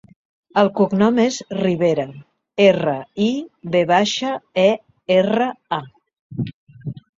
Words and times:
El 0.59 0.69
cognom 0.77 1.19
és 1.23 1.37
Rivera: 1.57 2.05
erra, 2.65 2.97
i, 3.27 3.29
ve 3.77 3.83
baixa, 3.93 4.35
e, 4.65 4.67
erra, 5.21 5.53
a. 5.81 5.83